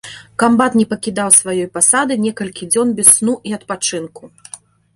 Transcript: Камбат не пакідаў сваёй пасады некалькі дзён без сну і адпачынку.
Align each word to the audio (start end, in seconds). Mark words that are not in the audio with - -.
Камбат 0.43 0.77
не 0.79 0.85
пакідаў 0.93 1.29
сваёй 1.39 1.67
пасады 1.75 2.17
некалькі 2.25 2.69
дзён 2.73 2.97
без 3.01 3.07
сну 3.21 3.39
і 3.51 3.57
адпачынку. 3.61 4.23